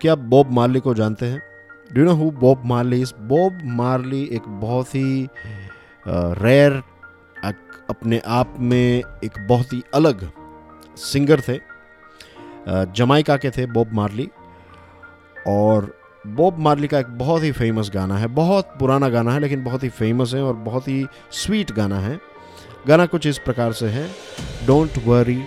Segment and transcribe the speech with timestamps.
[0.00, 1.40] क्या आप Bob Marley को जानते हैं?
[1.90, 5.28] Do know who Bob Marley is Bob Marley एक बहुत ही
[6.06, 6.82] रेयर
[7.90, 10.28] अपने आप में एक बहुत ही अलग
[10.98, 11.58] सिंगर थे।
[12.68, 14.28] जमाइका के थे बॉब मार्ली
[15.46, 15.92] और
[16.26, 19.82] बॉब मार्ली का एक बहुत ही फ़ेमस गाना है। बहुत पुराना गाना है, लेकिन बहुत
[19.82, 22.18] ही फ़ेमस है और बहुत ही स्वीट गाना है।
[22.88, 24.08] गाना कुछ इस प्रकार से है।
[24.66, 25.42] डोंट वरी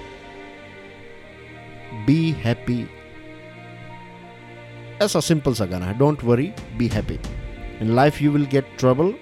[2.06, 2.86] बी हैप्पी
[5.02, 7.20] ऐसा सिंपल सा गाना है don't worry be happy
[7.82, 9.14] in life you will get trouble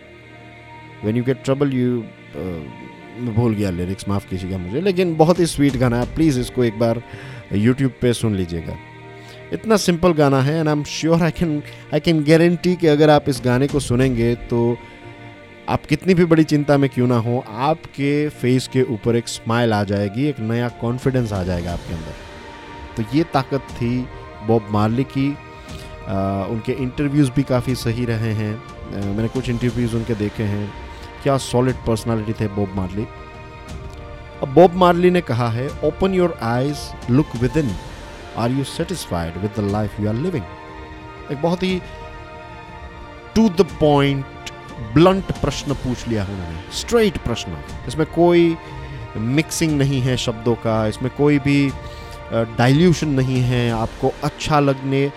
[1.03, 2.03] when you get trouble you
[3.33, 6.77] भूल गया लिरिक्स माफ़ कीजिएगा मुझे, लेकिन बहुत ही स्वीट गाना है। प्लीज़ इसको एक
[6.79, 7.01] बार
[7.53, 8.75] यूट्यूब पे सुन लीजिएगा।
[9.53, 11.61] इतना सिंपल गाना है and I am sure I can
[11.93, 14.77] I can guarantee कि अगर आप इस गाने को सुनेंगे तो
[15.69, 19.73] आप कितनी भी बड़ी चिंता में क्यों ना हो, आपके फेस के ऊपर एक स्माइल
[19.73, 22.13] आ जाएगी, एक नया कॉन्फिडेंस आ जाएगा आपके अंदर।
[22.97, 23.97] तो ये ताकत थी
[24.47, 25.29] बॉब मार्ली की।
[26.49, 28.53] उनके इंटरव्यूज़ भी काफ़ी सही रहे हैं।
[28.91, 30.71] मैंने कुछ इंटरव्यूज़ उनके देखे हैं।
[31.23, 33.05] क्या सॉलिड पर्सनालिटी थे बॉब मार्ली
[34.43, 37.71] अब बॉब मार्ली ने कहा है open your eyes look within
[38.37, 40.43] are you satisfied with the life you are living
[41.31, 41.81] एक बहुत ही
[43.35, 44.25] टू द पॉइंट
[44.93, 48.55] ब्लंट प्रश्न पूछ लिया है उन्होंने। स्ट्रेट प्रश्न। इसमें कोई
[49.17, 51.69] मिक्सिंग नहीं है शब्दों का। इसमें कोई भी
[52.33, 55.11] डाइल्यूशन नहीं है। आपको अच्छा लगने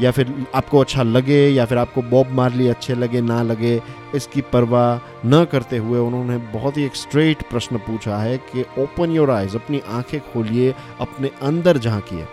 [0.00, 3.80] या फिर आपको अच्छा लगे, या फिर आपको बॉब मार्ली अच्छे लगे, ना लगे,
[4.14, 9.10] इसकी परवाह न करते हुए उन्होंने बहुत ही एक स्ट्रेट प्रश्न पूछा है कि ओपन
[9.10, 12.26] योर आइज़ अपनी आँखें खोलिए, अपने अंदर झांकिए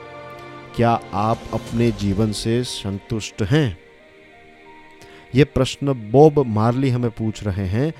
[0.76, 3.78] क्या आप अपने जीवन से संतुष्ट हैं?
[5.36, 7.94] ये प्रश्न बॉब मार्ली हमें पूछ रहे हैं,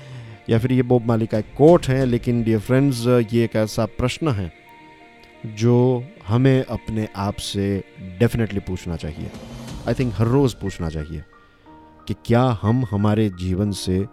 [0.50, 3.86] या फिर ये बॉब मार्ली का एक कोट है, लेकिन डियर फ्रेंड्स ये एक ऐसा
[3.98, 4.52] प्रश्न है,
[5.46, 7.82] जो हमें अपने आप से
[8.18, 9.30] डेफिनेटली पूछना चाहिए।
[9.88, 11.24] आई थिंक हर रोज़ पूछना चाहिए
[12.08, 14.08] कि क्या हम हमारे जीवन से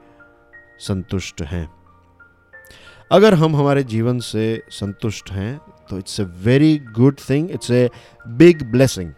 [0.80, 1.74] संतुष्ट हैं?
[3.12, 7.90] अगर हम हमारे जीवन से संतुष्ट हैं तो it's a very good thing it's a
[8.28, 9.14] big blessing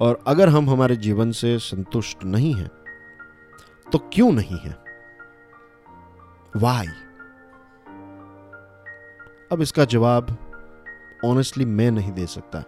[0.00, 2.70] और अगर हम हमारे जीवन से संतुष्ट नहीं हैं
[3.92, 4.78] तो क्यों नहीं है?
[6.56, 6.86] वाई
[9.52, 10.36] अब इसका जवाब
[11.24, 12.64] ऑनेस्टली मैं नहीं दे सकता।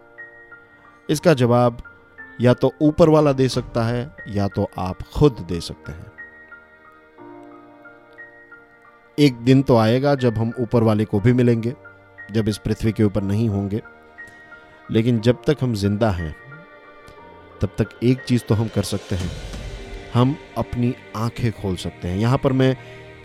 [1.08, 1.82] इसका जवाब
[2.40, 6.12] या तो ऊपर वाला दे सकता है या तो आप खुद दे सकते हैं।
[9.18, 11.74] एक दिन तो आएगा जब हम ऊपर वाले को भी मिलेंगे,
[12.32, 13.80] जब इस पृथ्वी के ऊपर नहीं होंगे।
[14.90, 16.34] लेकिन जब तक हम ज़िंदा हैं,
[17.60, 19.30] तब तक एक चीज़ तो हम कर सकते हैं।
[20.14, 22.76] हम अपनी आँखें खोल सकते हैं। यहाँ पर मैं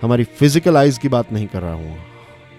[0.01, 1.97] हमारी फ़िज़िकल आइज़ की बात नहीं कर रहा हूँ।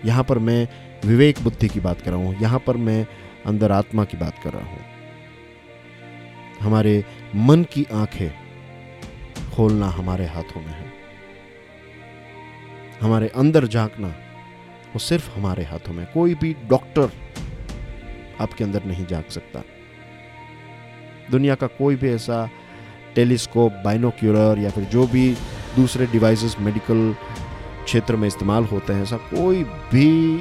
[0.05, 0.69] यहाँ पर मैं
[1.07, 3.07] विवेक बुद्धि की बात कर रहा हूँ। यहाँ पर मैं
[3.47, 4.85] अंदर आत्मा की बात कर रहा हूँ।
[6.61, 7.05] हमारे
[7.35, 8.31] मन की आँखें
[9.55, 10.93] खोलना हमारे हाथों में है।
[13.01, 14.09] हमारे अंदर झांकना
[14.89, 17.11] वो सिर्फ़ हमारे हाथों में कोई भी डॉक्टर
[18.41, 19.63] आपके अंदर नहीं झाँक सकता।
[21.31, 22.51] दुनिया का कोई भी ऐसा
[23.15, 25.35] टेलीस्कोप, बाइनोक्यूलर या फिर जो भी
[25.77, 27.15] दूसरे डिवाइसेस मेडिकल
[27.85, 30.39] क्षेत्र में इस्तेमाल होते हैं, ऐसा कोई भी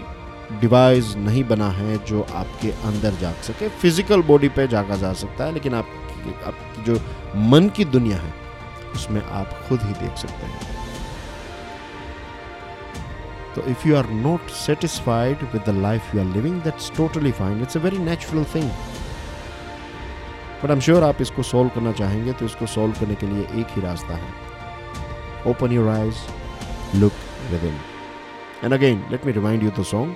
[0.52, 5.46] डिवाइस नहीं बना है जो आपके अंदर जाग सके। फ़िज़िकल बॉडी पे जागा जा सकता
[5.46, 5.88] है, लेकिन आप
[6.46, 7.00] आपकी जो
[7.50, 8.34] मन की दुनिया है,
[8.96, 10.72] उसमें आप खुद ही देख सकते हैं।
[13.56, 17.62] तो if you are not satisfied with the life you are living that's totally fine
[17.62, 18.70] it's a very natural thing
[20.64, 23.44] but I am sure आप इसको सॉल्व करना चाहेंगे तो इसको सॉल्व करने के लिए
[23.62, 24.32] एक ही रास्ता है।
[25.48, 26.18] Open your eyes
[26.96, 27.14] look
[27.64, 27.78] within
[28.64, 30.16] and again let me remind you the song